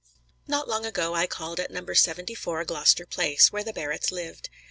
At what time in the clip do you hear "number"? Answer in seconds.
1.69-1.93